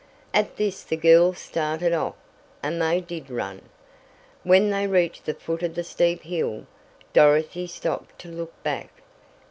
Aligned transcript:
At 0.33 0.55
this 0.55 0.81
the 0.81 0.95
girls 0.97 1.37
started 1.37 1.93
off; 1.93 2.15
and 2.63 2.81
they 2.81 3.01
did 3.01 3.29
run! 3.29 3.61
When 4.41 4.71
they 4.71 4.87
reached 4.87 5.27
the 5.27 5.35
foot 5.35 5.61
of 5.61 5.75
the 5.75 5.83
steep 5.83 6.23
hill, 6.23 6.65
Dorothy 7.13 7.67
stopped 7.67 8.17
to 8.21 8.29
look 8.29 8.63
back. 8.63 8.89